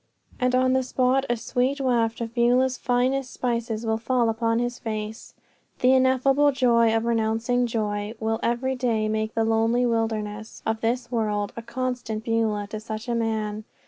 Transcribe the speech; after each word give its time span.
and 0.39 0.55
on 0.55 0.73
the 0.73 0.81
spot 0.81 1.27
a 1.29 1.37
sweet 1.37 1.79
waft 1.79 2.21
of 2.21 2.33
Beulah's 2.33 2.75
finest 2.75 3.31
spices 3.31 3.85
will 3.85 3.99
fall 3.99 4.29
upon 4.29 4.57
his 4.57 4.79
face. 4.79 5.35
"The 5.77 5.93
ineffable 5.93 6.51
joy 6.51 6.91
of 6.97 7.05
renouncing 7.05 7.67
joy" 7.67 8.15
will 8.19 8.39
every 8.41 8.75
day 8.75 9.07
make 9.07 9.35
the 9.35 9.45
lonely 9.45 9.85
wilderness 9.85 10.63
of 10.65 10.81
this 10.81 11.11
world 11.11 11.53
a 11.55 11.61
constant 11.61 12.23
Beulah 12.23 12.65
to 12.71 12.79
such 12.79 13.07
a 13.07 13.13
man. 13.13 13.63